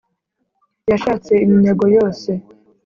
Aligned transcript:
yashatse 0.89 1.31
iminyago 1.45 1.85
yose 1.97 2.31